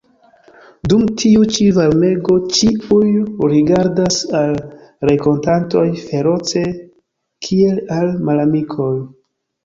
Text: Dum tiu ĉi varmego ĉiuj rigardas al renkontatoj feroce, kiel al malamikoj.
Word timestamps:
Dum 0.91 1.01
tiu 1.23 1.41
ĉi 1.55 1.65
varmego 1.73 2.37
ĉiuj 2.59 3.09
rigardas 3.51 4.17
al 4.39 4.55
renkontatoj 5.09 5.83
feroce, 6.05 6.63
kiel 7.49 7.77
al 7.97 8.09
malamikoj. 8.31 8.89